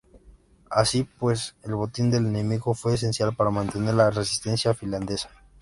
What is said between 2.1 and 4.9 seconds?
enemigo fue esencial para mantener la resistencia